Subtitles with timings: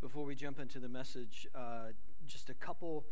[0.00, 1.92] before we jump into the message, uh,
[2.26, 3.04] just a couple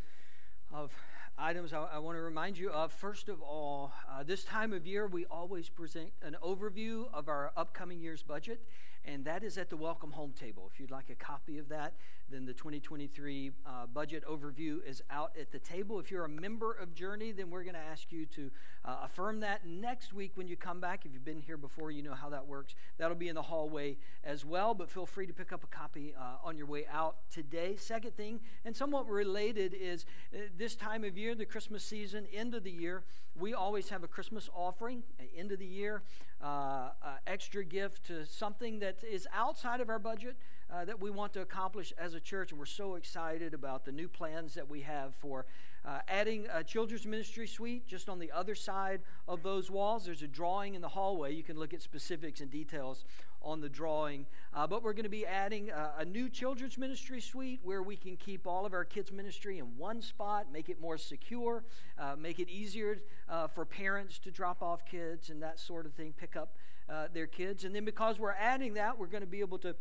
[0.72, 0.92] of
[1.38, 2.92] items I, I want to remind you of.
[2.92, 7.52] First of all, uh, this time of year, we always present an overview of our
[7.56, 8.60] upcoming year's budget,
[9.04, 10.70] and that is at the Welcome Home table.
[10.72, 11.94] If you'd like a copy of that,
[12.30, 16.00] then the 2023 uh, budget overview is out at the table.
[16.00, 18.50] If you're a member of Journey, then we're going to ask you to
[18.84, 21.04] uh, affirm that next week when you come back.
[21.04, 22.74] If you've been here before, you know how that works.
[22.96, 26.14] That'll be in the hallway as well, but feel free to pick up a copy
[26.18, 27.76] uh, on your way out today.
[27.76, 32.54] Second thing, and somewhat related, is uh, this time of year, the Christmas season, end
[32.54, 33.04] of the year,
[33.36, 35.02] we always have a Christmas offering,
[35.36, 36.02] end of the year,
[36.44, 36.90] uh,
[37.26, 40.36] extra gift to something that is outside of our budget
[40.72, 43.92] uh, that we want to accomplish as a church, and we're so excited about the
[43.92, 45.46] new plans that we have for
[45.84, 50.06] uh, adding a children's ministry suite just on the other side of those walls.
[50.06, 51.34] There's a drawing in the hallway.
[51.34, 53.04] You can look at specifics and details
[53.44, 54.26] on the drawing.
[54.52, 57.96] Uh, but we're going to be adding a, a, new children's ministry suite where we
[57.96, 61.62] can keep all of our kids' ministry in one spot, make it more secure,
[61.98, 65.92] uh, make it easier uh, for parents to drop off kids and that sort of
[65.92, 66.56] thing, pick up
[66.88, 67.64] uh, their kids.
[67.64, 69.76] And then because we're adding that, we're going to be able to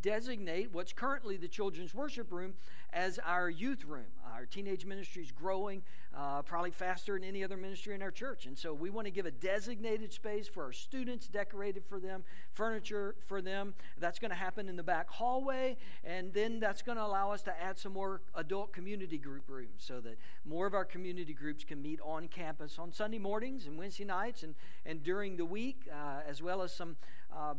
[0.00, 2.54] designate what's currently the children's worship room
[2.92, 4.06] as our youth room.
[4.34, 5.82] Our teenage ministry is growing
[6.16, 8.46] uh, probably faster than any other ministry in our church.
[8.46, 12.24] And so we want to give a designated space for our students, decorated for them,
[12.50, 13.74] furniture for them.
[13.98, 15.76] That's going to happen in the back hallway.
[16.02, 19.68] And then that's going to allow us to add some more adult community group rooms
[19.78, 23.78] so that more of our community groups can meet on campus on Sunday mornings and
[23.78, 24.54] Wednesday nights and,
[24.86, 26.96] and during the week, uh, as well as some.
[27.34, 27.54] Uh,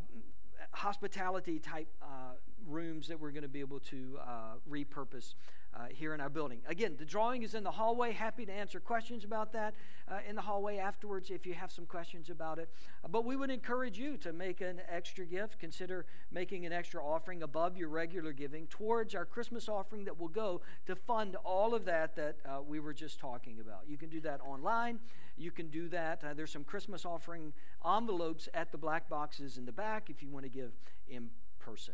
[0.71, 2.33] hospitality type uh,
[2.69, 5.33] rooms that we're going to be able to uh, repurpose
[5.75, 6.61] uh, here in our building.
[6.67, 8.11] Again, the drawing is in the hallway.
[8.11, 9.75] Happy to answer questions about that
[10.09, 12.69] uh, in the hallway afterwards if you have some questions about it.
[13.07, 15.59] But we would encourage you to make an extra gift.
[15.59, 20.27] Consider making an extra offering above your regular giving towards our Christmas offering that will
[20.27, 23.81] go to fund all of that that uh, we were just talking about.
[23.87, 24.99] You can do that online.
[25.37, 26.23] You can do that.
[26.23, 27.53] Uh, there's some Christmas offering
[27.85, 30.71] envelopes at the black boxes in the back if you want to give
[31.07, 31.29] in
[31.59, 31.93] person.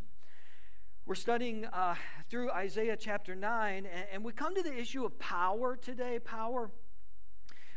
[1.08, 1.94] We're studying uh,
[2.32, 6.18] through Isaiah chapter 9, and, and we come to the issue of power today.
[6.18, 6.72] Power.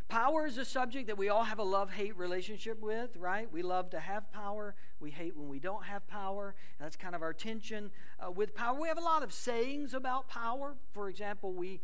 [0.09, 3.53] Power is a subject that we all have a love hate relationship with, right?
[3.53, 4.75] We love to have power.
[4.99, 6.55] We hate when we don't have power.
[6.81, 8.81] That's kind of our tension uh, with power.
[8.81, 10.77] We have a lot of sayings about power.
[10.95, 11.83] For example, we,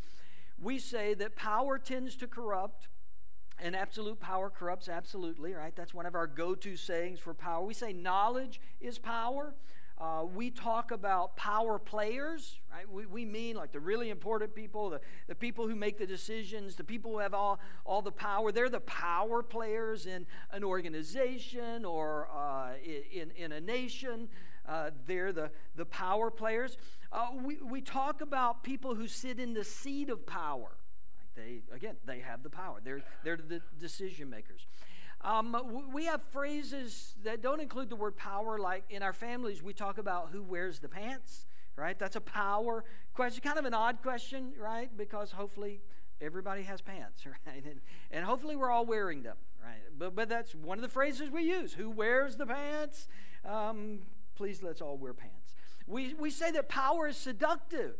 [0.59, 2.88] we say that power tends to corrupt,
[3.59, 5.77] and absolute power corrupts absolutely, right?
[5.77, 7.62] That's one of our go to sayings for power.
[7.62, 9.53] We say knowledge is power.
[9.97, 12.91] Uh, we talk about power players, right?
[12.91, 16.75] We, we mean like the really important people, the, the people who make the decisions,
[16.75, 18.50] the people who have all, all the power.
[18.50, 22.72] They're the power players in an organization or uh,
[23.12, 24.28] in, in a nation.
[24.69, 26.77] Uh, they're the, the power players.
[27.12, 30.72] Uh, we, we talk about people who sit in the seat of power.
[31.37, 34.66] They, again, they have the power, they're, they're the decision makers.
[35.24, 39.72] Um, we have phrases that don't include the word power, like in our families, we
[39.72, 41.46] talk about who wears the pants,
[41.76, 41.98] right?
[41.98, 44.94] That's a power question, kind of an odd question, right?
[44.94, 45.80] Because hopefully
[46.20, 47.64] everybody has pants, right?
[47.64, 47.80] And,
[48.10, 49.80] and hopefully we're all wearing them, right?
[49.98, 53.08] But, but that's one of the phrases we use who wears the pants?
[53.46, 54.00] Um,
[54.34, 55.54] please let's all wear pants.
[55.86, 57.96] We, we say that power is seductive,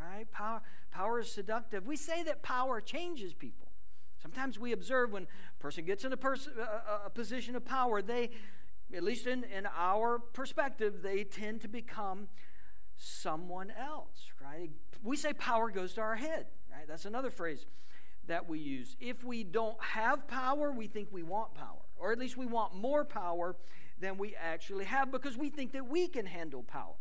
[0.00, 0.30] right?
[0.30, 1.86] Power, power is seductive.
[1.86, 3.63] We say that power changes people.
[4.24, 8.00] Sometimes we observe when a person gets in a, pers- a, a position of power,
[8.00, 8.30] they,
[8.94, 12.28] at least in, in our perspective, they tend to become
[12.96, 14.70] someone else, right?
[15.02, 16.88] We say power goes to our head, right?
[16.88, 17.66] That's another phrase
[18.26, 18.96] that we use.
[18.98, 22.74] If we don't have power, we think we want power, or at least we want
[22.74, 23.56] more power
[24.00, 26.94] than we actually have because we think that we can handle power.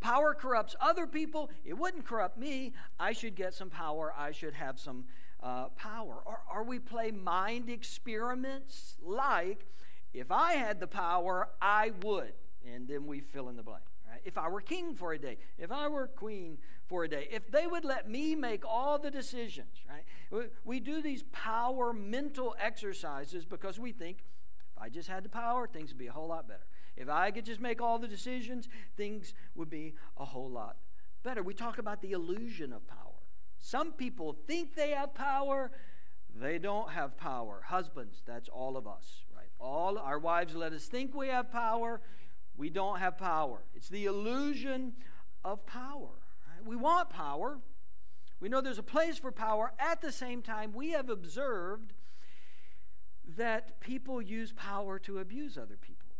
[0.00, 1.48] Power corrupts other people.
[1.64, 2.74] It wouldn't corrupt me.
[3.00, 4.12] I should get some power.
[4.14, 5.04] I should have some
[5.42, 6.22] uh, power?
[6.24, 9.66] Or, or we play mind experiments like,
[10.12, 12.32] if I had the power, I would.
[12.66, 13.82] And then we fill in the blank.
[14.08, 14.20] Right?
[14.24, 17.50] If I were king for a day, if I were queen for a day, if
[17.50, 20.04] they would let me make all the decisions, right?
[20.30, 24.18] We, we do these power mental exercises because we think
[24.76, 26.66] if I just had the power, things would be a whole lot better.
[26.96, 30.76] If I could just make all the decisions, things would be a whole lot
[31.22, 31.42] better.
[31.42, 33.11] We talk about the illusion of power.
[33.64, 35.70] Some people think they have power,
[36.34, 37.62] they don't have power.
[37.64, 39.46] Husbands, that's all of us, right?
[39.60, 42.00] All our wives let us think we have power,
[42.56, 43.62] we don't have power.
[43.72, 44.94] It's the illusion
[45.44, 46.10] of power.
[46.50, 46.66] Right?
[46.66, 47.60] We want power.
[48.40, 49.72] We know there's a place for power.
[49.78, 51.92] At the same time, we have observed
[53.36, 56.10] that people use power to abuse other people.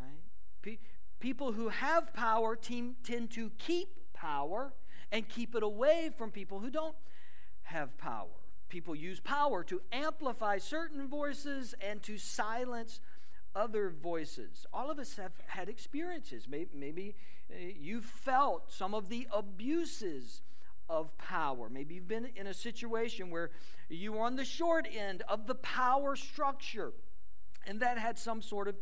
[0.00, 0.78] Right?
[1.20, 4.72] People who have power tend to keep power
[5.12, 6.96] and keep it away from people who don't
[7.64, 8.28] have power.
[8.68, 13.00] People use power to amplify certain voices and to silence
[13.54, 14.66] other voices.
[14.72, 16.46] All of us have had experiences.
[16.48, 17.14] Maybe, maybe
[17.50, 20.42] uh, you felt some of the abuses
[20.88, 21.68] of power.
[21.68, 23.50] Maybe you've been in a situation where
[23.88, 26.92] you were on the short end of the power structure,
[27.66, 28.76] and that had some sort of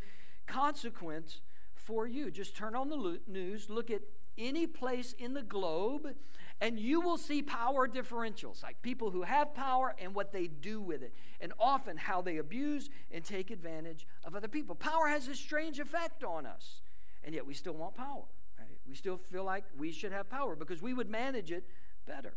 [0.46, 1.40] consequence
[1.74, 2.30] for you.
[2.30, 4.02] Just turn on the news, look at
[4.38, 6.14] any place in the globe,
[6.60, 10.80] and you will see power differentials, like people who have power and what they do
[10.80, 14.74] with it, and often how they abuse and take advantage of other people.
[14.74, 16.80] Power has a strange effect on us,
[17.22, 18.24] and yet we still want power.
[18.58, 18.78] Right?
[18.88, 21.64] We still feel like we should have power because we would manage it
[22.06, 22.34] better.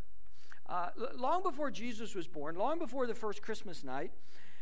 [0.67, 4.11] Uh, long before Jesus was born, long before the first Christmas night,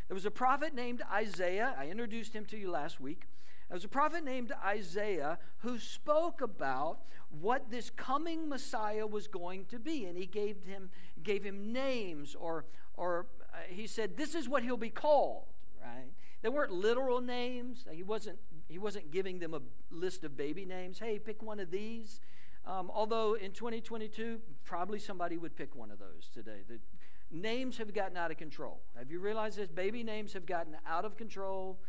[0.08, 1.74] there was a prophet named Isaiah.
[1.78, 3.24] I introduced him to you last week.
[3.68, 9.66] There was a prophet named Isaiah who spoke about what this coming Messiah was going
[9.66, 10.90] to be, and he gave him
[11.24, 15.46] gave him names, or or uh, he said, "This is what he'll be called."
[15.84, 16.12] Right?
[16.42, 17.88] They weren't literal names.
[17.92, 21.00] He wasn't he wasn't giving them a list of baby names.
[21.00, 22.22] Hey, pick one of these.
[22.68, 26.62] Um, although in 2022, probably somebody would pick one of those today.
[26.68, 26.80] The
[27.32, 28.82] names have gotten out of control.
[28.98, 29.70] Have you realized this?
[29.70, 31.80] Baby names have gotten out of control.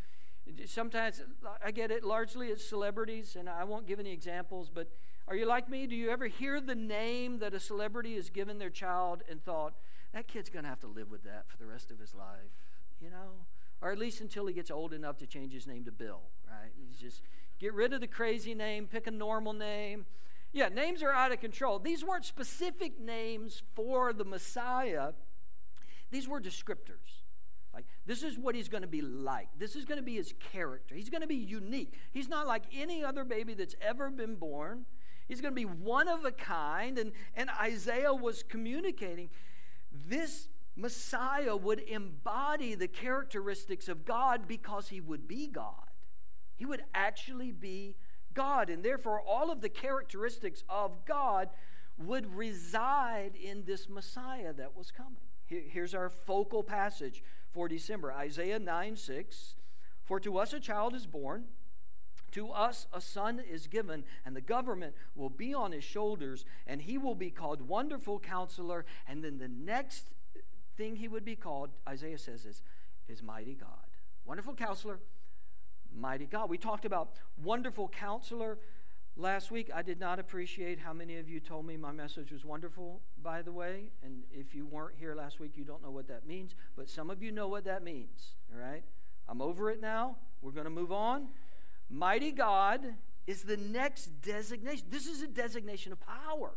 [0.67, 1.23] Sometimes
[1.65, 4.89] I get it, largely it's celebrities, and I won't give any examples, but
[5.29, 5.87] are you like me?
[5.87, 9.75] Do you ever hear the name that a celebrity has given their child and thought,
[10.13, 12.55] that kid's going to have to live with that for the rest of his life,
[13.01, 13.47] you know?
[13.83, 16.71] Or at least until he gets old enough to change his name to Bill, right?
[16.77, 17.23] He's just
[17.59, 20.07] get rid of the crazy name, pick a normal name.
[20.53, 21.79] Yeah, names are out of control.
[21.79, 25.13] These weren't specific names for the Messiah,
[26.11, 27.26] these were descriptors.
[27.77, 29.49] Like, this is what he's going to be like.
[29.59, 30.95] This is going to be his character.
[30.95, 31.93] He's going to be unique.
[32.11, 34.87] He's not like any other baby that's ever been born.
[35.29, 36.99] He's going to be one of a kind.
[36.99, 39.29] And, and Isaiah was communicating
[39.93, 45.91] this Messiah would embody the characteristics of God because he would be God.
[46.55, 47.97] He would actually be
[48.33, 48.71] God.
[48.71, 51.51] And therefore, all of the characteristics of God
[51.99, 55.27] would reside in this Messiah that was coming.
[55.47, 57.23] Here's our focal passage
[57.57, 59.57] for December Isaiah 9 6.
[60.05, 61.45] For to us a child is born,
[62.33, 66.83] to us a son is given, and the government will be on his shoulders, and
[66.83, 68.85] he will be called Wonderful Counselor.
[69.09, 70.13] And then the next
[70.77, 72.61] thing he would be called, Isaiah says, is,
[73.09, 73.89] is Mighty God.
[74.27, 75.01] Wonderful Counselor,
[75.99, 76.51] Mighty God.
[76.51, 77.13] We talked about
[77.43, 78.59] Wonderful Counselor
[79.19, 82.45] Last week, I did not appreciate how many of you told me my message was
[82.45, 83.91] wonderful, by the way.
[84.03, 86.55] And if you weren't here last week, you don't know what that means.
[86.77, 88.85] But some of you know what that means, all right?
[89.27, 90.17] I'm over it now.
[90.43, 91.29] We're going to move on.
[91.89, 92.95] Mighty God
[93.27, 94.85] is the next designation.
[94.91, 96.53] This is a designation of power.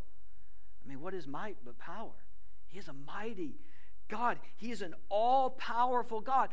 [0.83, 2.11] I mean, what is might but power?
[2.67, 3.55] He is a mighty
[4.09, 6.49] God, He is an all powerful God.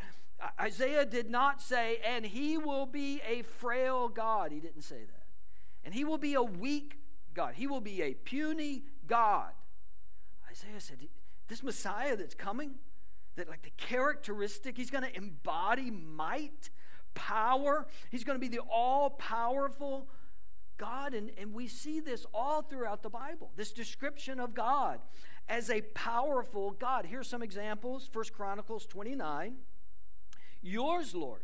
[0.60, 4.52] Isaiah did not say, and He will be a frail God.
[4.52, 5.25] He didn't say that.
[5.86, 6.98] And he will be a weak
[7.32, 7.54] God.
[7.54, 9.52] He will be a puny God.
[10.50, 10.98] Isaiah said,
[11.46, 12.74] This Messiah that's coming,
[13.36, 16.70] that like the characteristic, he's going to embody might,
[17.14, 17.86] power.
[18.10, 20.08] He's going to be the all powerful
[20.76, 21.14] God.
[21.14, 24.98] And, and we see this all throughout the Bible this description of God
[25.48, 27.06] as a powerful God.
[27.06, 29.54] Here's some examples First Chronicles 29.
[30.62, 31.42] Yours, Lord,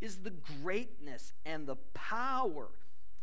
[0.00, 2.68] is the greatness and the power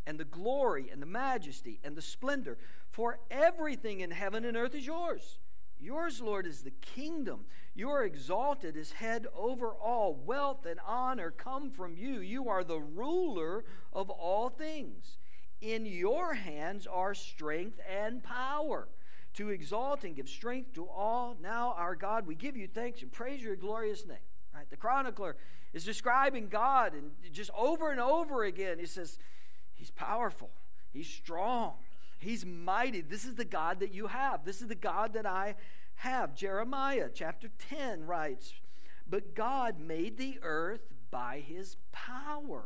[0.08, 2.56] and the glory and the majesty and the splendor.
[2.88, 5.38] For everything in heaven and earth is yours.
[5.78, 7.44] Yours, Lord, is the kingdom.
[7.74, 10.14] You are exalted as head over all.
[10.14, 12.20] Wealth and honor come from you.
[12.20, 15.18] You are the ruler of all things.
[15.60, 18.88] In your hands are strength and power
[19.34, 21.36] to exalt and give strength to all.
[21.40, 24.16] Now, our God, we give you thanks and praise your glorious name.
[24.54, 24.68] Right?
[24.70, 25.36] The chronicler
[25.74, 29.18] is describing God, and just over and over again, he says,
[29.78, 30.50] He's powerful,
[30.92, 31.74] He's strong,
[32.18, 33.00] He's mighty.
[33.00, 34.44] This is the God that you have.
[34.44, 35.54] This is the God that I
[35.96, 36.34] have.
[36.34, 38.54] Jeremiah chapter 10 writes,
[39.08, 42.64] But God made the earth by His power.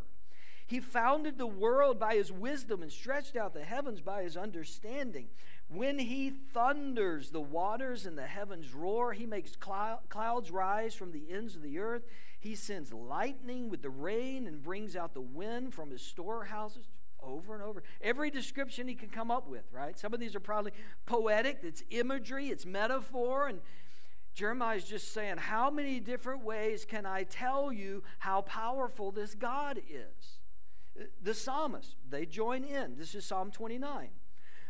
[0.72, 5.28] He founded the world by his wisdom and stretched out the heavens by his understanding.
[5.68, 9.12] When he thunders, the waters and the heavens roar.
[9.12, 12.04] He makes clouds rise from the ends of the earth.
[12.40, 16.88] He sends lightning with the rain and brings out the wind from his storehouses
[17.22, 17.82] over and over.
[18.00, 19.98] Every description he can come up with, right?
[19.98, 20.72] Some of these are probably
[21.06, 23.48] poetic, it's imagery, it's metaphor.
[23.48, 23.60] And
[24.34, 29.34] Jeremiah is just saying, How many different ways can I tell you how powerful this
[29.34, 31.08] God is?
[31.22, 32.96] The psalmist, they join in.
[32.96, 34.08] This is Psalm 29.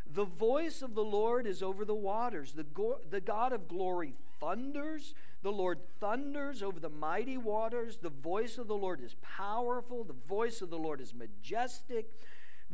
[0.07, 2.53] The voice of the Lord is over the waters.
[2.53, 5.15] The, go- the God of glory thunders.
[5.43, 7.99] The Lord thunders over the mighty waters.
[7.99, 10.05] The voice of the Lord is powerful.
[10.05, 12.07] The voice of the Lord is majestic.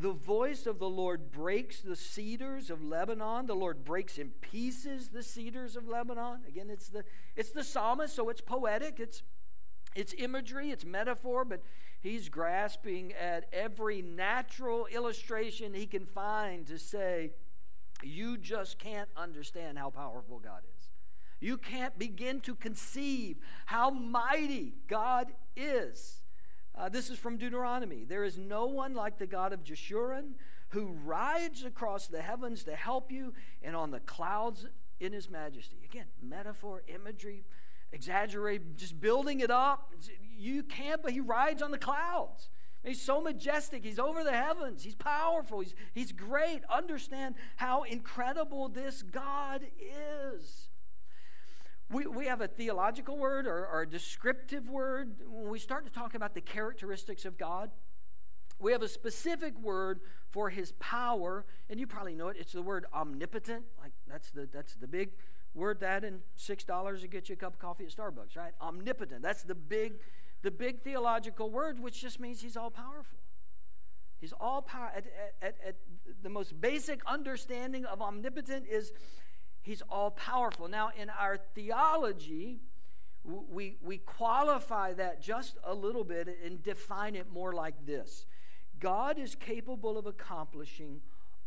[0.00, 3.46] The voice of the Lord breaks the cedars of Lebanon.
[3.46, 6.42] The Lord breaks in pieces the cedars of Lebanon.
[6.46, 9.24] Again, it's the, it's the psalmist, so it's poetic, it's,
[9.96, 11.62] it's imagery, it's metaphor, but
[12.00, 17.32] he's grasping at every natural illustration he can find to say,
[18.00, 20.90] you just can't understand how powerful God is.
[21.40, 26.22] You can't begin to conceive how mighty God is.
[26.78, 28.04] Uh, this is from Deuteronomy.
[28.04, 30.34] There is no one like the God of Jeshurun
[30.68, 33.32] who rides across the heavens to help you
[33.62, 34.66] and on the clouds
[35.00, 35.78] in his majesty.
[35.84, 37.44] Again, metaphor, imagery,
[37.92, 39.92] exaggerate, just building it up.
[40.38, 42.48] You can't, but he rides on the clouds.
[42.84, 43.82] He's so majestic.
[43.82, 44.84] He's over the heavens.
[44.84, 45.60] He's powerful.
[45.60, 46.60] He's, he's great.
[46.70, 49.62] Understand how incredible this God
[50.32, 50.67] is.
[51.90, 55.16] We, we have a theological word or, or a descriptive word.
[55.26, 57.70] When we start to talk about the characteristics of God,
[58.58, 62.36] we have a specific word for his power, and you probably know it.
[62.38, 63.64] It's the word omnipotent.
[63.80, 65.10] Like that's the that's the big
[65.54, 68.52] word that in six dollars to get you a cup of coffee at Starbucks, right?
[68.60, 69.22] Omnipotent.
[69.22, 69.94] That's the big,
[70.42, 73.18] the big theological word, which just means he's all powerful.
[74.20, 74.90] He's all power.
[74.94, 75.06] At,
[75.40, 75.76] at, at
[76.22, 78.92] the most basic understanding of omnipotent is
[79.62, 80.68] he's all powerful.
[80.68, 82.60] Now, in our theology,
[83.24, 88.26] we, we qualify that just a little bit and define it more like this
[88.78, 91.00] God is capable of accomplishing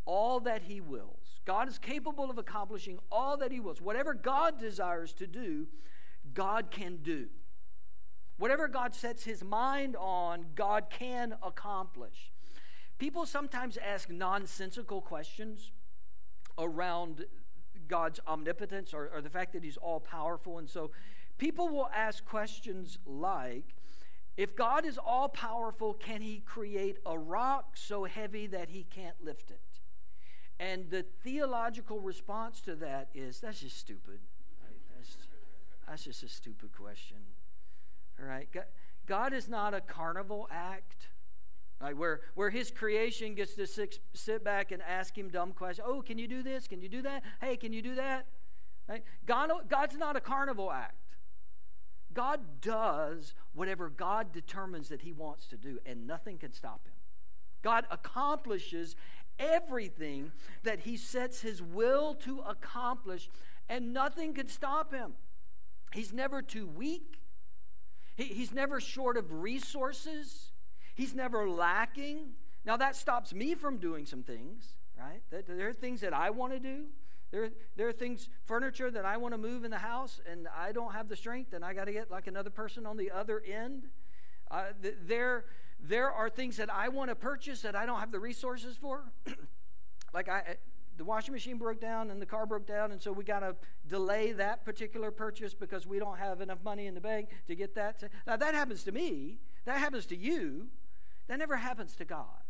[0.05, 1.39] all that he wills.
[1.45, 3.81] God is capable of accomplishing all that he wills.
[3.81, 5.67] Whatever God desires to do,
[6.33, 7.27] God can do.
[8.37, 12.31] Whatever God sets his mind on, God can accomplish.
[12.97, 15.71] People sometimes ask nonsensical questions
[16.57, 17.25] around
[17.91, 20.57] God's omnipotence or, or the fact that he's all powerful.
[20.57, 20.91] And so
[21.37, 23.75] people will ask questions like,
[24.37, 29.17] if God is all powerful, can he create a rock so heavy that he can't
[29.21, 29.59] lift it?
[30.57, 34.19] And the theological response to that is that's just stupid.
[34.95, 35.17] That's,
[35.85, 37.17] that's just a stupid question.
[38.17, 38.47] All right?
[39.05, 41.09] God is not a carnival act.
[41.81, 45.87] Right, where, where his creation gets to sit, back and ask him dumb questions.
[45.89, 46.67] Oh, can you do this?
[46.67, 47.23] Can you do that?
[47.41, 48.27] Hey, can you do that?
[48.87, 49.03] Right?
[49.25, 51.17] God, God's not a carnival act.
[52.13, 56.93] God does whatever God determines that he wants to do, and nothing can stop him.
[57.63, 58.95] God accomplishes
[59.39, 60.31] everything
[60.63, 63.29] that he sets his will to accomplish,
[63.69, 65.13] and nothing can stop him.
[65.93, 67.21] He's never too weak,
[68.17, 70.50] he, he's never short of resources,
[70.95, 72.33] he's never lacking.
[72.65, 75.21] Now, that stops me from doing some things, right?
[75.29, 76.85] There are things that I want to do.
[77.31, 80.73] There, there are things, furniture that I want to move in the house, and I
[80.73, 83.41] don't have the strength, and I got to get like another person on the other
[83.47, 83.87] end.
[84.49, 84.65] Uh,
[85.07, 85.45] there,
[85.79, 89.03] there are things that I want to purchase that I don't have the resources for.
[90.13, 90.57] like I
[90.97, 93.55] the washing machine broke down and the car broke down and so we got to
[93.87, 97.73] delay that particular purchase because we don't have enough money in the bank to get
[97.73, 100.67] that to, now that happens to me that happens to you
[101.31, 102.43] that never happens to god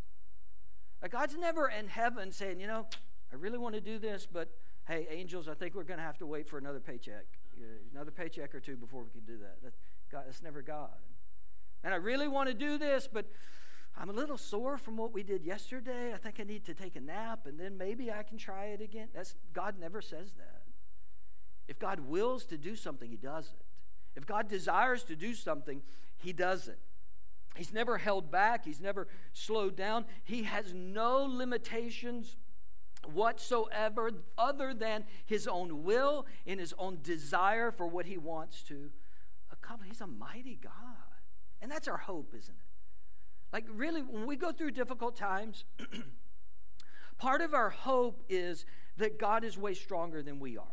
[1.02, 2.86] like god's never in heaven saying you know
[3.32, 4.50] i really want to do this but
[4.88, 7.26] hey angels i think we're going to have to wait for another paycheck
[7.94, 9.74] another paycheck or two before we can do that, that
[10.12, 10.90] god, that's never god
[11.84, 13.26] and I really want to do this, but
[13.98, 16.14] I'm a little sore from what we did yesterday.
[16.14, 18.82] I think I need to take a nap and then maybe I can try it
[18.82, 19.10] again.
[19.14, 20.62] That's God never says that.
[21.68, 23.66] If God wills to do something, he does it.
[24.16, 25.82] If God desires to do something,
[26.18, 26.80] he does it.
[27.56, 30.06] He's never held back, he's never slowed down.
[30.24, 32.38] He has no limitations
[33.06, 38.92] whatsoever other than his own will and his own desire for what he wants to
[39.52, 39.90] accomplish.
[39.90, 40.74] He's a mighty God.
[41.62, 42.72] And that's our hope, isn't it?
[43.54, 45.66] Like, really, when we go through difficult times,
[47.18, 48.66] part of our hope is
[48.98, 50.64] that God is way stronger than we are.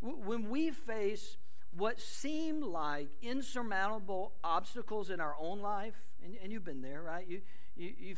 [0.00, 1.38] When we face
[1.76, 7.26] what seem like insurmountable obstacles in our own life, and, and you've been there, right?
[7.28, 7.42] You,
[7.76, 8.16] you, you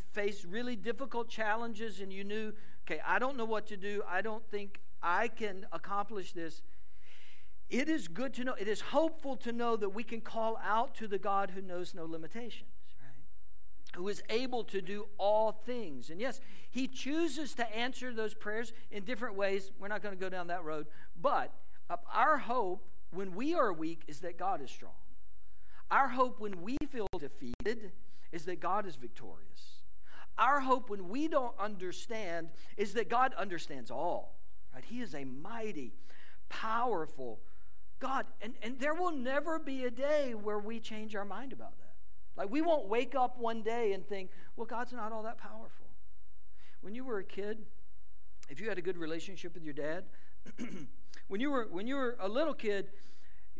[0.49, 2.53] really difficult challenges and you knew,
[2.87, 4.03] okay, I don't know what to do.
[4.09, 6.63] I don't think I can accomplish this.
[7.69, 10.95] It is good to know, it is hopeful to know that we can call out
[10.97, 12.71] to the God who knows no limitations,
[13.03, 13.99] right?
[13.99, 16.09] Who is able to do all things.
[16.11, 19.73] And yes, He chooses to answer those prayers in different ways.
[19.79, 20.87] We're not going to go down that road.
[21.21, 21.53] But
[21.91, 24.93] uh, our hope when we are weak is that God is strong.
[25.91, 27.93] Our hope when we feel defeated
[28.33, 29.83] is that God is victorious.
[30.37, 34.37] Our hope when we don't understand is that God understands all.
[34.75, 34.85] Right?
[34.85, 35.93] He is a mighty,
[36.49, 37.41] powerful
[37.99, 38.27] God.
[38.41, 41.95] And, and there will never be a day where we change our mind about that.
[42.37, 45.87] Like we won't wake up one day and think, well, God's not all that powerful.
[46.83, 47.65] When you were a kid,
[48.49, 50.05] if you had a good relationship with your dad,
[51.29, 52.89] when you were when you were a little kid,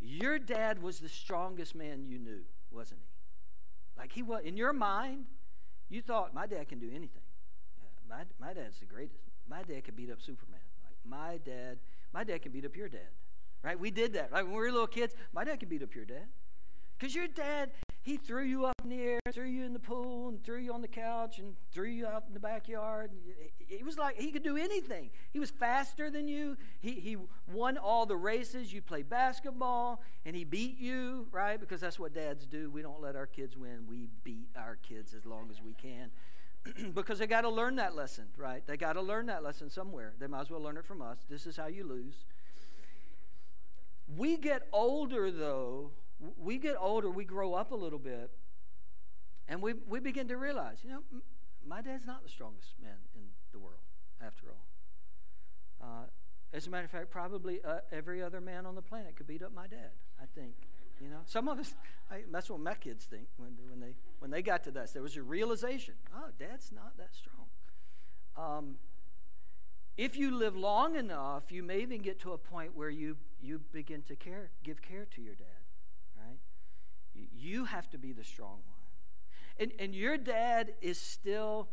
[0.01, 3.99] your dad was the strongest man you knew, wasn't he?
[3.99, 5.25] Like he was in your mind,
[5.89, 7.21] you thought my dad can do anything.
[8.09, 9.21] My my dad's the greatest.
[9.47, 10.59] My dad could beat up Superman.
[10.83, 11.79] Like my dad,
[12.13, 13.09] my dad can beat up your dad.
[13.63, 13.79] Right?
[13.79, 14.31] We did that.
[14.31, 14.43] Right?
[14.43, 16.27] When we were little kids, my dad can beat up your dad.
[16.97, 17.71] Because your dad,
[18.09, 20.73] he threw you up in the air, threw you in the pool, and threw you
[20.73, 23.11] on the couch, and threw you out in the backyard.
[23.69, 25.11] It was like he could do anything.
[25.31, 26.57] He was faster than you.
[26.79, 27.17] He, he
[27.53, 28.73] won all the races.
[28.73, 31.59] You play basketball, and he beat you, right?
[31.59, 32.71] Because that's what dads do.
[32.71, 33.85] We don't let our kids win.
[33.87, 36.09] We beat our kids as long as we can.
[36.95, 38.65] because they got to learn that lesson, right?
[38.65, 40.13] They got to learn that lesson somewhere.
[40.19, 41.19] They might as well learn it from us.
[41.29, 42.25] This is how you lose.
[44.17, 45.91] We get older, though,
[46.37, 48.31] we get older, we grow up a little bit,
[49.47, 51.01] and we, we begin to realize, you know,
[51.65, 53.21] my dad's not the strongest man in
[53.51, 53.81] the world,
[54.21, 54.65] after all.
[55.81, 56.05] Uh,
[56.51, 59.41] as a matter of fact, probably uh, every other man on the planet could beat
[59.41, 60.55] up my dad, I think.
[61.01, 61.73] You know, some of us,
[62.11, 64.91] I, that's what my kids think when, when, they, when they got to that.
[64.93, 67.47] There was a realization, oh, dad's not that strong.
[68.35, 68.75] Um,
[69.95, 73.61] if you live long enough, you may even get to a point where you, you
[73.71, 75.58] begin to care, give care to your dad.
[77.35, 78.79] You have to be the strong one.
[79.59, 81.69] And, and your dad is still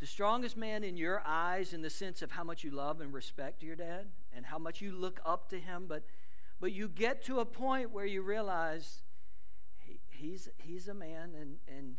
[0.00, 3.12] the strongest man in your eyes in the sense of how much you love and
[3.12, 5.84] respect your dad and how much you look up to him.
[5.88, 6.04] But,
[6.58, 9.02] but you get to a point where you realize
[9.78, 11.96] he, he's, he's a man and, and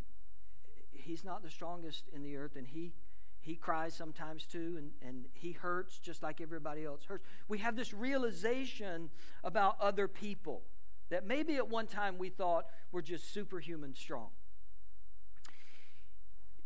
[0.91, 2.93] he's not the strongest in the earth and he,
[3.39, 7.25] he cries sometimes too and, and he hurts just like everybody else hurts.
[7.47, 9.09] We have this realization
[9.43, 10.63] about other people
[11.11, 14.29] that maybe at one time we thought we were just superhuman strong.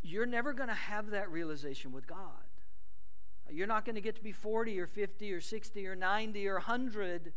[0.01, 2.45] You're never going to have that realization with God.
[3.49, 6.53] You're not going to get to be 40 or 50 or 60 or 90 or
[6.53, 7.33] 100.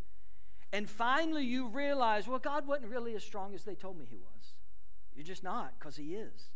[0.72, 4.18] And finally, you realize, well, God wasn't really as strong as they told me He
[4.18, 4.52] was.
[5.14, 6.50] You're just not, because He is.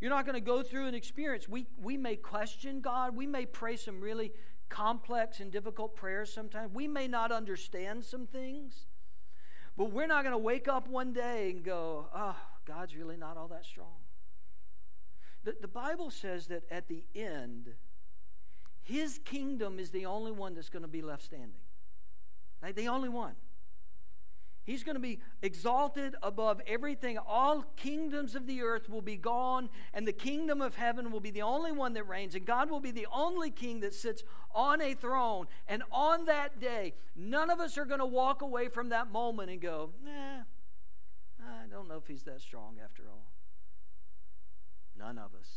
[0.00, 1.48] You're not going to go through an experience.
[1.48, 3.14] We, we may question God.
[3.14, 4.32] We may pray some really
[4.68, 6.72] complex and difficult prayers sometimes.
[6.74, 8.86] We may not understand some things.
[9.80, 13.38] But we're not going to wake up one day and go, oh, God's really not
[13.38, 13.96] all that strong.
[15.42, 17.70] The, the Bible says that at the end,
[18.82, 21.62] his kingdom is the only one that's going to be left standing.
[22.62, 23.36] Like the only one.
[24.70, 27.18] He's going to be exalted above everything.
[27.18, 31.32] All kingdoms of the earth will be gone, and the kingdom of heaven will be
[31.32, 32.36] the only one that reigns.
[32.36, 34.22] And God will be the only king that sits
[34.54, 35.48] on a throne.
[35.66, 39.50] And on that day, none of us are going to walk away from that moment
[39.50, 40.42] and go, nah,
[41.40, 43.26] I don't know if he's that strong after all.
[44.96, 45.48] None of us.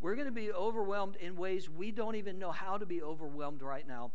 [0.00, 3.62] We're going to be overwhelmed in ways we don't even know how to be overwhelmed
[3.62, 4.10] right now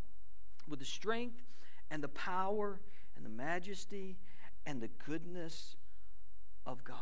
[0.67, 1.41] with the strength
[1.89, 2.81] and the power
[3.19, 4.17] and the majesty
[4.65, 5.75] and the goodness
[6.65, 6.95] of God.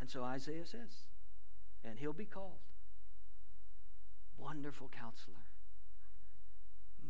[0.00, 1.04] And so Isaiah says,
[1.84, 2.60] and he'll be called
[4.38, 5.44] Wonderful Counselor,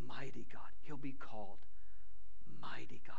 [0.09, 0.62] Mighty God.
[0.83, 1.59] He'll be called
[2.61, 3.16] Mighty God.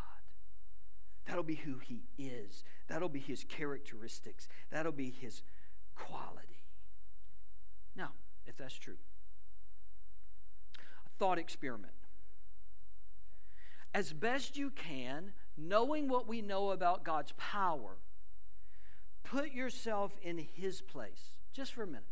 [1.26, 2.66] That'll be who he is.
[2.90, 4.50] That'll be his characteristics.
[4.72, 5.42] That'll be his
[5.96, 6.66] quality.
[7.96, 8.12] Now,
[8.46, 8.98] if that's true,
[10.78, 11.94] a thought experiment
[13.96, 17.96] as best you can, knowing what we know about God's power,
[19.24, 22.04] put yourself in His place just for a minute.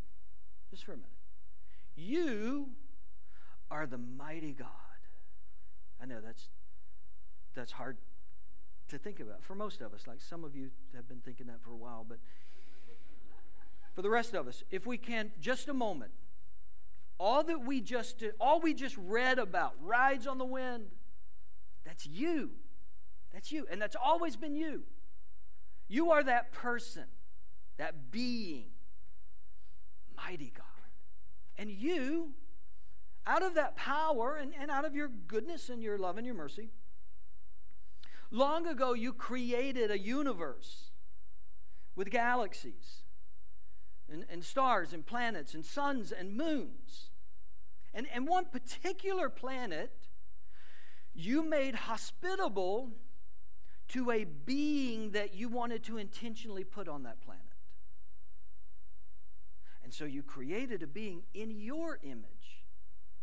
[0.72, 1.10] Just for a minute.
[1.98, 2.70] You
[3.70, 4.70] are the mighty God.
[6.02, 6.48] I know that's
[7.54, 7.98] that's hard
[8.88, 10.08] to think about for most of us.
[10.08, 12.20] Like some of you have been thinking that for a while, but
[13.94, 16.12] for the rest of us, if we can, just a moment.
[17.20, 20.86] All that we just all we just read about, rides on the wind,
[21.86, 22.52] that's you.
[23.34, 23.66] That's you.
[23.70, 24.84] And that's always been you.
[25.88, 27.06] You are that person,
[27.78, 28.68] that being,
[30.16, 30.66] mighty God.
[31.58, 32.32] And you,
[33.28, 36.36] out of that power and, and out of your goodness and your love and your
[36.36, 36.70] mercy,
[38.32, 40.92] long ago you created a universe
[41.96, 43.04] with galaxies
[44.12, 47.10] and, and stars and planets and suns and moons.
[47.94, 50.03] And, and one particular planet
[51.14, 52.92] you made hospitable
[53.90, 57.44] to a being that you wanted to intentionally put on that planet.
[59.84, 62.64] And so you created a being in your image.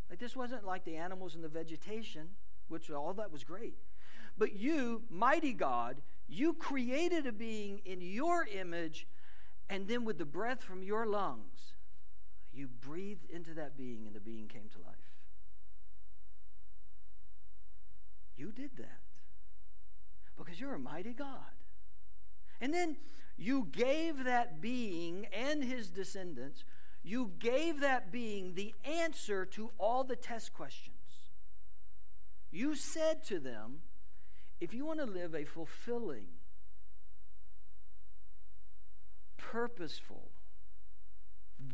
[0.09, 2.29] Like this wasn't like the animals and the vegetation,
[2.69, 3.75] which all that was great.
[4.37, 9.07] But you, mighty God, you created a being in your image,
[9.69, 11.75] and then with the breath from your lungs,
[12.53, 15.00] you breathed into that being, and the being came to life.
[18.41, 19.03] You did that
[20.39, 21.53] because you're a mighty God.
[22.59, 22.97] And then
[23.37, 26.65] you gave that being and his descendants,
[27.03, 30.97] you gave that being the answer to all the test questions.
[32.51, 33.81] You said to them,
[34.59, 36.29] if you want to live a fulfilling,
[39.37, 40.31] purposeful,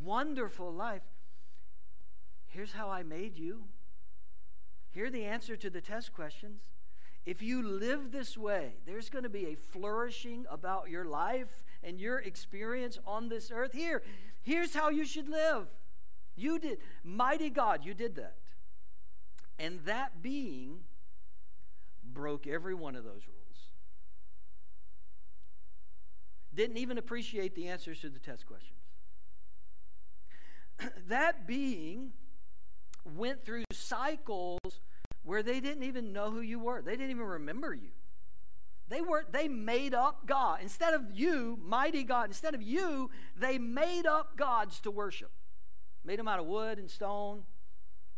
[0.03, 1.03] wonderful life,
[2.45, 3.63] here's how I made you.
[4.97, 6.63] Here the answer to the test questions.
[7.23, 11.99] If you live this way, there's going to be a flourishing about your life and
[11.99, 13.73] your experience on this earth.
[13.73, 14.01] Here,
[14.41, 15.67] here's how you should live.
[16.35, 18.37] You did, mighty God, you did that.
[19.59, 20.79] And that being
[22.03, 23.69] broke every one of those rules.
[26.55, 28.79] Didn't even appreciate the answers to the test questions.
[31.07, 32.13] that being
[33.15, 34.59] went through cycles
[35.27, 36.81] where they didn't even know who you were.
[36.81, 37.89] They didn't even remember you.
[38.87, 40.59] They were they made up God.
[40.61, 45.31] Instead of you, mighty God, instead of you, they made up gods to worship.
[46.05, 47.43] Made them out of wood and stone,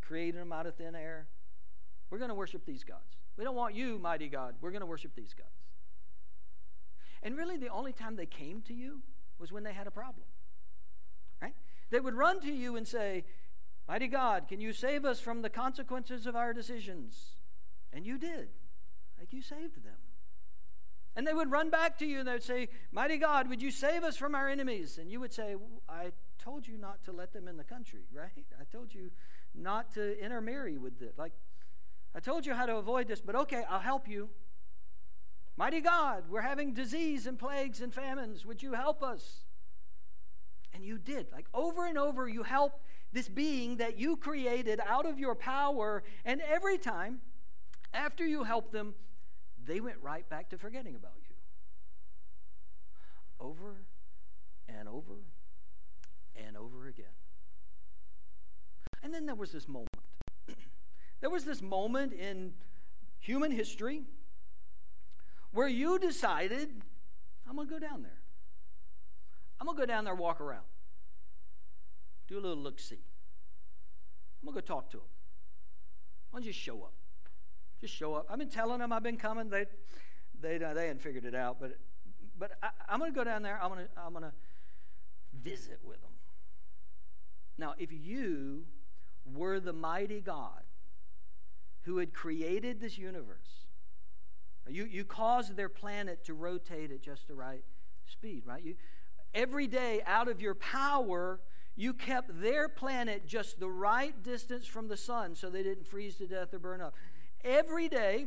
[0.01, 1.27] created them out of thin air.
[2.11, 3.17] We're going to worship these gods.
[3.37, 4.53] We don't want you, mighty God.
[4.61, 5.49] We're going to worship these gods.
[7.23, 9.01] And really the only time they came to you
[9.39, 10.27] was when they had a problem.
[11.41, 11.55] Right?
[11.89, 13.23] They would run to you and say,
[13.89, 17.31] Mighty God, can you save us from the consequences of our decisions?
[17.91, 18.49] And you did.
[19.17, 19.97] Like you saved them.
[21.15, 23.71] And they would run back to you and they would say, Mighty God, would you
[23.71, 24.99] save us from our enemies?
[24.99, 25.55] And you would say,
[25.89, 28.45] I told you not to let them in the country, right?
[28.61, 29.09] I told you
[29.55, 31.15] not to intermarry with it.
[31.17, 31.33] Like,
[32.13, 34.29] I told you how to avoid this, but okay, I'll help you.
[35.57, 38.45] Mighty God, we're having disease and plagues and famines.
[38.45, 39.45] Would you help us?
[40.75, 41.31] And you did.
[41.31, 46.03] Like over and over, you helped this being that you created out of your power.
[46.25, 47.21] And every time,
[47.93, 48.95] after you helped them,
[49.65, 51.35] they went right back to forgetting about you.
[53.39, 53.77] Over
[54.67, 55.23] and over
[56.35, 57.05] and over again.
[59.01, 59.89] And then there was this moment.
[61.21, 62.53] there was this moment in
[63.19, 64.03] human history
[65.51, 66.69] where you decided,
[67.47, 68.21] I'm going to go down there.
[69.59, 70.63] I'm going to go down there, walk around
[72.29, 72.99] do a little look see.
[74.41, 75.05] I'm going to go talk to them.
[76.31, 76.93] Why don't you show up?
[77.81, 78.27] Just show up.
[78.29, 79.49] I've been telling them I've been coming.
[79.49, 79.65] They,
[80.39, 81.77] they, uh, they hadn't figured it out, but,
[82.37, 83.59] but I, I'm going to go down there.
[83.61, 84.33] I'm going to, I'm going to
[85.41, 86.11] visit with them.
[87.57, 88.65] Now, if you
[89.25, 90.63] were the mighty God
[91.81, 93.65] who had created this universe,
[94.69, 97.63] you, you caused their planet to rotate at just the right
[98.05, 98.63] speed, right?
[98.63, 98.75] You,
[99.33, 101.39] every day, out of your power,
[101.79, 106.17] you kept their planet just the right distance from the sun so they didn't freeze
[106.17, 106.93] to death or burn up.
[107.41, 108.25] Every day,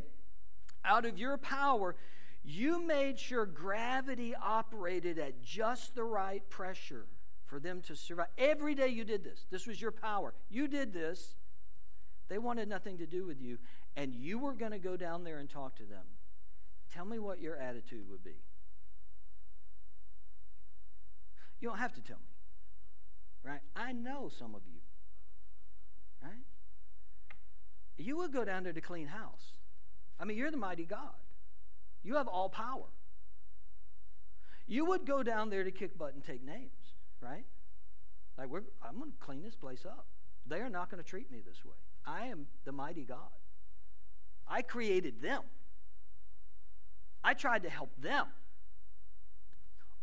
[0.86, 1.94] out of your power,
[2.42, 7.04] you made sure gravity operated at just the right pressure
[7.44, 8.28] for them to survive.
[8.38, 9.44] Every day you did this.
[9.50, 10.32] This was your power.
[10.48, 11.36] You did this.
[12.30, 13.58] They wanted nothing to do with you,
[13.96, 16.06] and you were going to go down there and talk to them.
[16.90, 18.36] Tell me what your attitude would be.
[21.60, 22.31] You don't have to tell me
[23.44, 23.60] right?
[23.74, 24.80] I know some of you,
[26.22, 26.44] right?
[27.96, 29.58] You would go down there to clean house.
[30.18, 31.14] I mean, you're the mighty God.
[32.02, 32.86] You have all power.
[34.66, 37.44] You would go down there to kick butt and take names, right?
[38.38, 40.06] Like, we're, I'm going to clean this place up.
[40.46, 41.76] They are not going to treat me this way.
[42.06, 43.18] I am the mighty God.
[44.48, 45.42] I created them.
[47.22, 48.26] I tried to help them.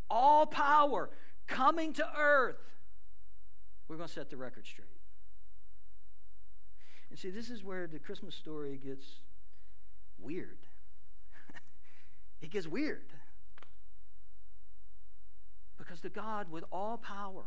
[0.10, 1.10] All power
[1.48, 2.56] coming to earth
[3.90, 4.88] we're going to set the record straight.
[7.10, 9.06] And see, this is where the Christmas story gets
[10.20, 10.60] weird.
[12.42, 13.14] it gets weird.
[15.78, 17.46] Because the God with all power,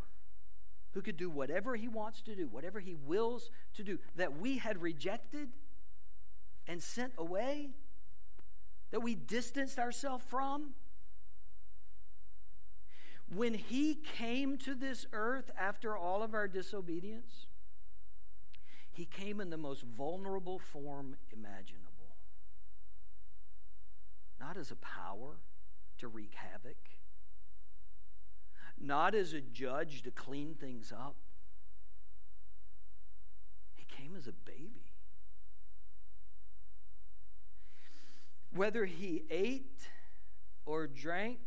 [0.91, 4.57] who could do whatever he wants to do, whatever he wills to do, that we
[4.57, 5.47] had rejected
[6.67, 7.69] and sent away,
[8.91, 10.73] that we distanced ourselves from,
[13.31, 17.47] when he came to this earth after all of our disobedience,
[18.91, 21.89] he came in the most vulnerable form imaginable.
[24.43, 25.37] not as a power
[25.97, 26.75] to wreak havoc,
[28.79, 31.15] not as a judge to clean things up.
[33.73, 34.91] He came as a baby.
[38.51, 39.87] Whether he ate
[40.65, 41.39] or drank,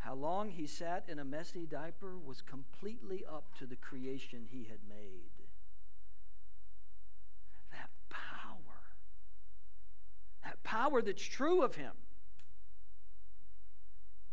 [0.00, 4.64] how long he sat in a messy diaper was completely up to the creation he
[4.64, 5.30] had made.
[7.70, 8.96] That power,
[10.42, 11.92] that power that's true of him,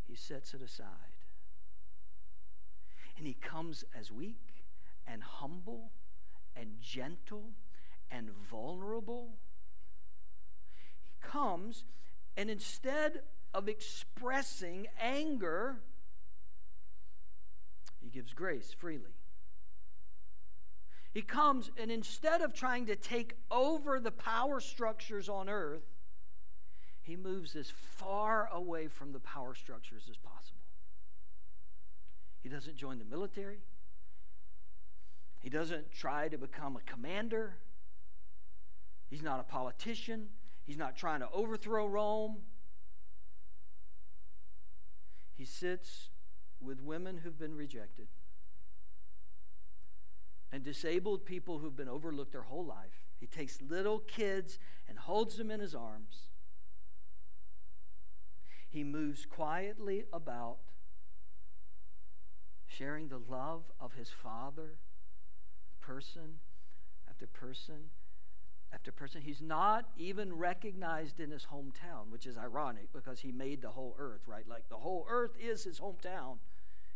[0.07, 0.87] he sets it aside.
[3.17, 4.63] And he comes as weak
[5.05, 5.91] and humble
[6.55, 7.51] and gentle
[8.09, 9.37] and vulnerable
[11.03, 11.83] He comes,
[12.37, 15.77] and instead of expressing anger,
[17.99, 19.15] he gives grace freely.
[21.13, 25.85] He comes, and instead of trying to take over the power structures on earth,
[27.01, 30.59] he moves as far away from the power structures as possible.
[32.43, 33.59] He doesn't join the military.
[35.41, 37.55] He doesn't try to become a commander.
[39.09, 40.27] He's not a politician.
[40.65, 42.37] He's not trying to overthrow Rome.
[45.37, 46.09] He sits
[46.59, 48.07] with women who've been rejected
[50.51, 53.05] and disabled people who've been overlooked their whole life.
[53.19, 54.57] He takes little kids
[54.89, 56.29] and holds them in his arms.
[58.67, 60.57] He moves quietly about,
[62.65, 64.77] sharing the love of his Father,
[65.79, 66.39] person
[67.07, 67.91] after person
[68.73, 69.21] after person.
[69.21, 73.95] He's not even recognized in his hometown, which is ironic because he made the whole
[73.97, 74.47] earth, right?
[74.47, 76.37] Like the whole earth is his hometown.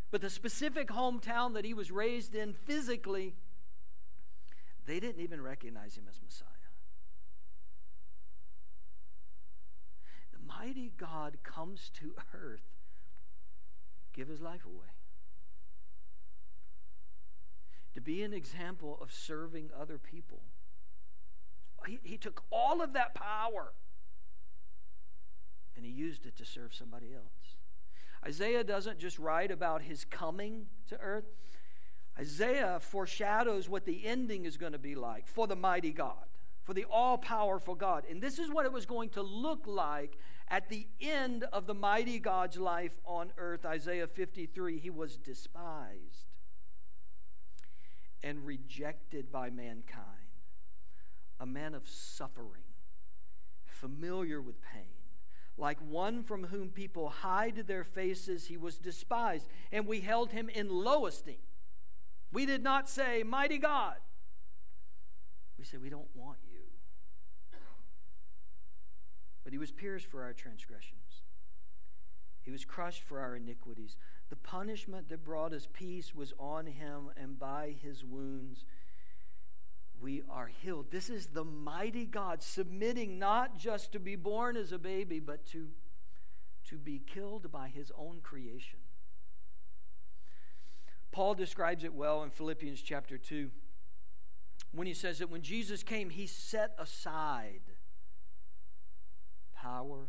[0.10, 3.36] But the specific hometown that he was raised in physically,
[4.86, 6.48] they didn't even recognize him as Messiah.
[10.34, 12.68] The mighty God comes to earth,
[14.14, 14.92] give his life away.
[17.94, 20.42] To be an example of serving other people
[21.88, 23.74] he, he took all of that power
[25.76, 27.56] and he used it to serve somebody else.
[28.26, 31.26] Isaiah doesn't just write about his coming to earth.
[32.20, 36.26] Isaiah foreshadows what the ending is going to be like for the mighty God,
[36.64, 38.04] for the all powerful God.
[38.10, 40.18] And this is what it was going to look like
[40.50, 43.66] at the end of the mighty God's life on earth.
[43.66, 46.28] Isaiah 53 He was despised
[48.24, 50.11] and rejected by mankind
[51.42, 52.62] a man of suffering,
[53.66, 54.86] familiar with pain.
[55.58, 60.50] Like one from whom people hide their faces, he was despised, and we held him
[60.50, 61.42] in low esteem.
[62.32, 63.96] We did not say, Mighty God.
[65.58, 66.60] We said, We don't want you.
[69.44, 71.24] But he was pierced for our transgressions,
[72.42, 73.98] he was crushed for our iniquities.
[74.30, 78.64] The punishment that brought us peace was on him, and by his wounds
[80.02, 80.88] we are healed.
[80.90, 85.46] This is the mighty God submitting not just to be born as a baby, but
[85.48, 85.68] to,
[86.66, 88.80] to be killed by his own creation.
[91.12, 93.52] Paul describes it well in Philippians chapter 2
[94.72, 97.62] when he says that when Jesus came, he set aside
[99.54, 100.08] power,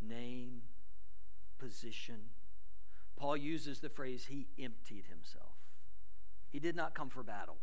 [0.00, 0.62] name,
[1.58, 2.30] position.
[3.16, 5.52] Paul uses the phrase, he emptied himself.
[6.50, 7.58] He did not come for battle.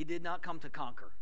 [0.00, 1.12] He did not come to conquer,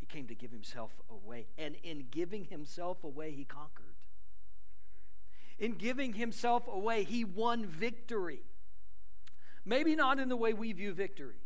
[0.00, 1.48] he came to give himself away.
[1.58, 4.06] And in giving himself away, he conquered.
[5.58, 8.40] In giving himself away, he won victory.
[9.66, 11.42] Maybe not in the way we view victory.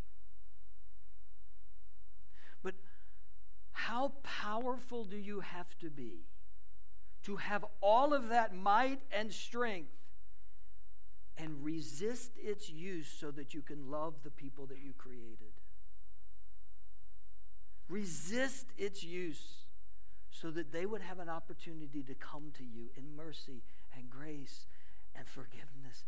[2.62, 2.76] But
[3.72, 6.20] how powerful do you have to be
[7.24, 9.90] to have all of that might and strength
[11.36, 15.50] and resist its use so that you can love the people that you created?
[17.88, 19.66] Resist its use
[20.30, 23.62] so that they would have an opportunity to come to you in mercy
[23.96, 24.66] and grace
[25.14, 26.04] and forgiveness.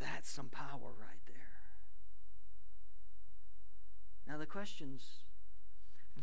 [0.00, 1.36] That's some power right there.
[4.26, 5.24] Now, the questions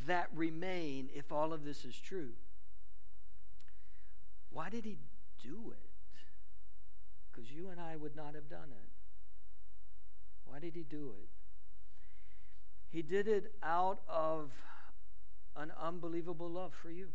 [0.05, 2.33] that remain, if all of this is true,
[4.51, 4.97] why did he
[5.43, 5.89] do it?
[7.31, 8.89] Because you and I would not have done it.
[10.45, 11.29] Why did he do it?
[12.89, 14.51] He did it out of
[15.55, 17.09] an unbelievable love for you.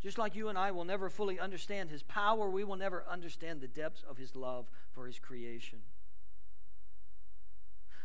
[0.00, 3.60] Just like you and I will never fully understand his power, we will never understand
[3.60, 5.78] the depths of his love for his creation.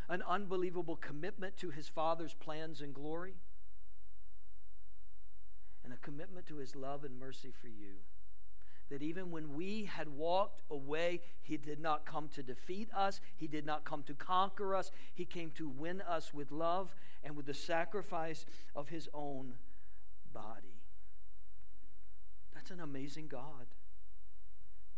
[0.07, 3.35] An unbelievable commitment to his Father's plans and glory.
[5.89, 7.95] and a commitment to his love and mercy for you.
[8.89, 13.47] That even when we had walked away, he did not come to defeat us, he
[13.47, 17.45] did not come to conquer us, he came to win us with love and with
[17.45, 19.53] the sacrifice of his own
[20.33, 20.81] body.
[22.53, 23.67] That's an amazing God.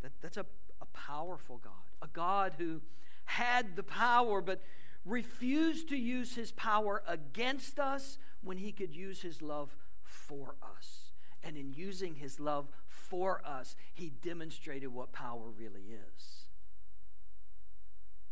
[0.02, 0.46] That, that's a,
[0.80, 2.80] a powerful God, a God who
[3.24, 4.62] had the power but
[5.04, 11.12] refused to use his power against us when he could use his love for us.
[11.42, 12.68] And in using his love
[13.12, 16.46] for us, he demonstrated what power really is.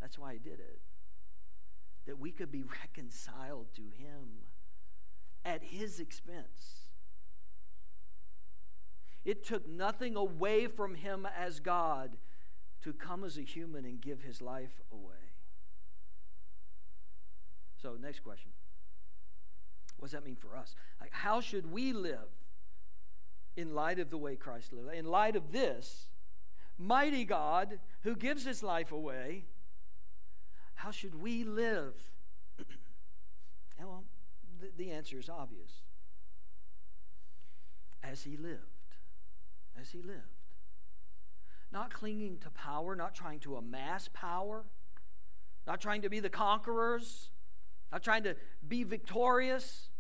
[0.01, 0.81] That's why he did it.
[2.07, 4.47] That we could be reconciled to him
[5.45, 6.89] at his expense.
[9.23, 12.17] It took nothing away from him as God
[12.83, 15.35] to come as a human and give his life away.
[17.83, 18.53] So, next question.
[19.99, 20.75] What does that mean for us?
[21.03, 22.40] Like, how should we live
[23.57, 24.95] in light of the way Christ lived?
[24.95, 26.09] In light of this,
[26.79, 29.45] mighty God who gives his life away,
[30.75, 31.95] how should we live?
[33.79, 34.05] well,
[34.61, 35.83] the, the answer is obvious.
[38.03, 38.97] As he lived.
[39.79, 40.21] As he lived.
[41.71, 44.65] Not clinging to power, not trying to amass power,
[45.67, 47.31] not trying to be the conquerors,
[47.93, 48.37] not trying to
[48.67, 49.91] be victorious,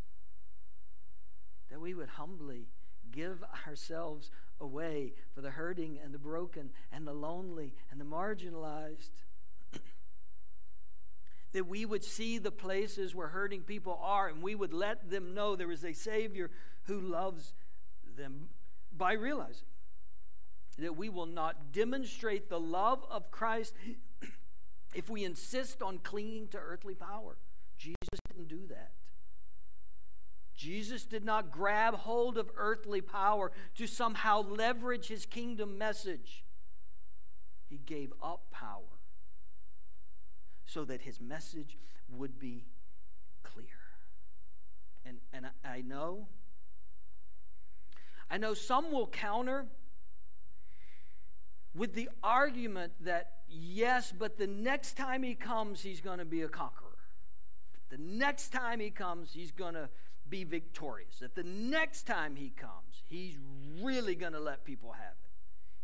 [1.71, 2.69] that we would humbly
[3.13, 9.11] give ourselves away for the hurting and the broken and the lonely and the marginalized.
[11.53, 15.35] that we would see the places where hurting people are and we would let them
[15.35, 16.51] know there is a Savior
[16.85, 17.55] who loves
[18.17, 18.49] them
[18.97, 19.67] by realizing
[20.79, 23.75] that we will not demonstrate the love of Christ
[24.95, 27.37] if we insist on clinging to earthly power.
[27.79, 28.93] Jesus didn't do that.
[30.61, 36.45] Jesus did not grab hold of earthly power to somehow leverage his kingdom message.
[37.67, 38.99] He gave up power
[40.67, 41.79] so that his message
[42.11, 42.67] would be
[43.43, 43.65] clear.
[45.07, 46.27] And, and I know,
[48.31, 49.65] I know some will counter
[51.75, 56.43] with the argument that yes, but the next time he comes, he's going to be
[56.43, 56.89] a conqueror.
[57.89, 59.89] The next time he comes, he's going to
[60.31, 61.19] be victorious.
[61.19, 63.37] That the next time he comes, he's
[63.83, 65.31] really going to let people have it.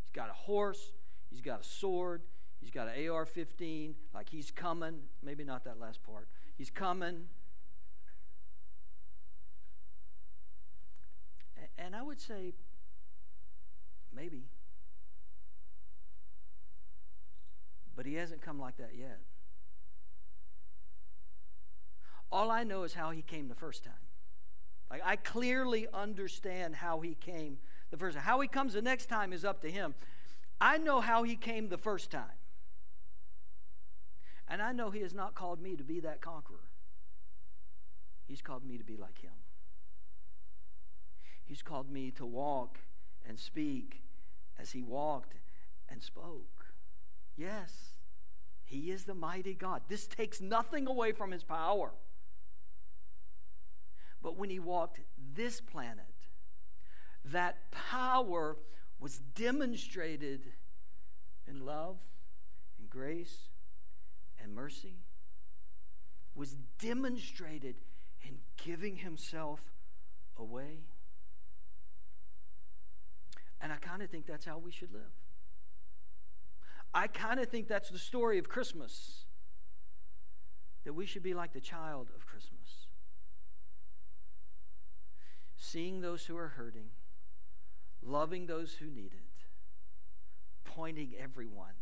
[0.03, 0.93] He's got a horse,
[1.29, 2.23] he's got a sword,
[2.61, 5.01] he's got an AR 15, like he's coming.
[5.23, 6.29] Maybe not that last part.
[6.57, 7.25] He's coming.
[11.79, 12.55] And I would say,
[14.15, 14.45] maybe.
[17.95, 19.21] But he hasn't come like that yet.
[22.31, 24.06] All I know is how he came the first time.
[24.97, 27.59] Like I clearly understand how he came
[27.91, 28.25] the first time.
[28.25, 29.95] How he comes the next time is up to him.
[30.59, 32.39] I know how he came the first time.
[34.49, 36.71] And I know he has not called me to be that conqueror.
[38.27, 39.33] He's called me to be like him.
[41.45, 42.79] He's called me to walk
[43.29, 44.03] and speak
[44.59, 45.35] as he walked
[45.91, 46.73] and spoke.
[47.37, 47.99] Yes,
[48.65, 49.83] he is the mighty God.
[49.89, 51.93] This takes nothing away from his power.
[54.27, 54.99] But when he walked
[55.37, 56.17] this planet,
[57.27, 58.57] that power
[58.99, 60.49] was demonstrated
[61.47, 61.99] in love
[62.77, 63.51] and grace
[64.43, 64.97] and mercy,
[66.35, 67.77] was demonstrated
[68.27, 69.61] in giving himself
[70.37, 70.81] away.
[73.61, 75.03] And I kind of think that's how we should live.
[76.93, 79.25] I kind of think that's the story of Christmas.
[80.83, 82.56] That we should be like the child of Christmas
[85.57, 86.90] seeing those who are hurting,
[88.03, 89.45] loving those who need it,
[90.64, 91.75] pointing everyone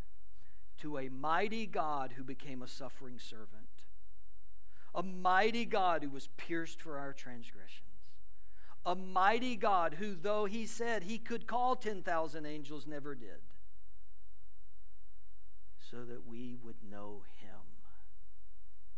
[0.78, 3.84] to a mighty God who became a suffering servant,
[4.94, 7.80] a mighty God who was pierced for our transgressions,
[8.86, 13.40] a mighty God who, though he said he could call 10,000 angels, never did,
[15.90, 17.60] so that we would know him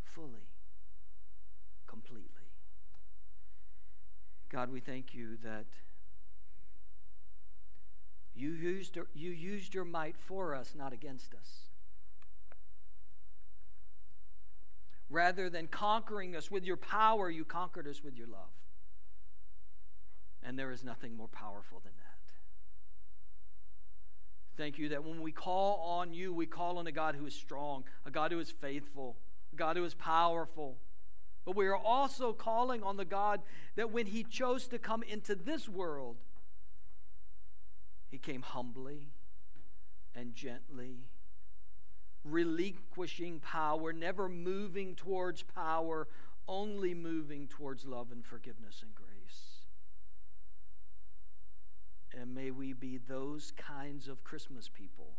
[0.04, 0.48] fully,
[1.86, 2.30] completely.
[4.56, 5.66] God, we thank you that
[8.34, 11.68] you used, you used your might for us, not against us.
[15.10, 18.48] Rather than conquering us with your power, you conquered us with your love.
[20.42, 22.32] And there is nothing more powerful than that.
[24.56, 27.34] Thank you that when we call on you, we call on a God who is
[27.34, 29.18] strong, a God who is faithful,
[29.52, 30.78] a God who is powerful,
[31.46, 33.40] But we are also calling on the God
[33.76, 36.16] that when He chose to come into this world,
[38.10, 39.12] He came humbly
[40.14, 41.04] and gently,
[42.24, 46.08] relinquishing power, never moving towards power,
[46.48, 49.62] only moving towards love and forgiveness and grace.
[52.12, 55.12] And may we be those kinds of Christmas people.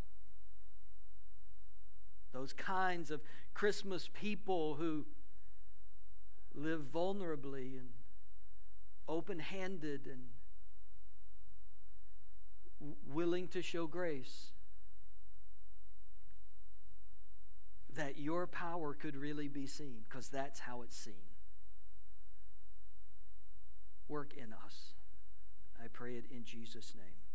[2.33, 3.21] Those kinds of
[3.53, 5.05] Christmas people who
[6.57, 7.89] live vulnerably and
[9.07, 10.23] open handed and
[13.07, 14.47] willing to show grace.
[17.93, 21.13] That your power could really be seen, because that's how it's seen.
[24.07, 24.93] Work in us.
[25.83, 27.26] I pray it in Jesus' name.